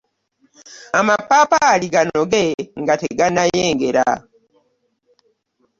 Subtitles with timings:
[0.99, 2.43] Amapaapaali ganoge
[2.81, 4.07] nga teganayengera.